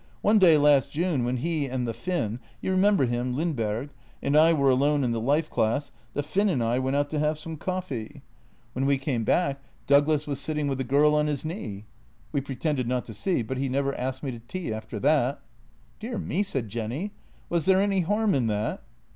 One 0.21 0.39
day 0.39 0.57
last 0.57 0.91
June, 0.91 1.23
when 1.23 1.37
he 1.37 1.67
and 1.67 1.87
the 1.87 1.93
Finn— 1.93 2.39
you 2.61 2.71
remember 2.71 3.05
him, 3.05 3.35
Lindberg?— 3.35 3.91
and 4.23 4.35
I 4.35 4.51
were 4.51 4.71
alone 4.71 5.03
in 5.03 5.11
the 5.11 5.21
life 5.21 5.47
class, 5.47 5.91
the 6.15 6.23
Firm 6.23 6.49
and 6.49 6.63
I 6.63 6.79
went 6.79 6.95
out 6.95 7.07
to 7.11 7.19
have 7.19 7.37
some 7.37 7.55
coffee. 7.55 8.05
JENNY 8.07 8.13
32 8.13 8.23
When 8.73 8.85
we 8.87 8.97
came 8.97 9.23
back 9.23 9.61
Douglas 9.85 10.25
was 10.25 10.41
sitting 10.41 10.67
with 10.67 10.79
the 10.79 10.83
girl 10.83 11.13
on 11.13 11.27
his 11.27 11.45
knee. 11.45 11.85
We 12.31 12.41
pretended 12.41 12.87
not 12.87 13.05
to 13.05 13.13
see, 13.13 13.43
but 13.43 13.57
he 13.59 13.69
never 13.69 13.93
asked 13.93 14.23
me 14.23 14.31
to 14.31 14.39
tea 14.39 14.73
after 14.73 14.97
that."" 15.01 15.39
Dear 15.99 16.17
me," 16.17 16.41
said 16.41 16.67
Jenny. 16.69 17.11
"Was 17.47 17.65
there 17.65 17.77
any 17.77 17.99
harm 18.01 18.33
in 18.33 18.47
that? 18.47 18.81